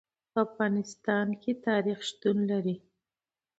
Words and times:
په 0.31 0.39
افغانستان 0.47 1.27
کې 1.41 1.51
تاریخ 1.67 1.97
شتون 2.09 2.37
لري. 2.51 2.75